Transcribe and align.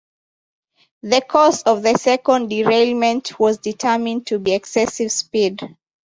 The 1.03 1.21
cause 1.21 1.61
of 1.61 1.83
the 1.83 1.95
second 1.95 2.49
derailment 2.49 3.39
was 3.39 3.59
determined 3.59 4.25
to 4.25 4.39
be 4.39 4.53
excessive 4.55 5.11
speed. 5.11 5.61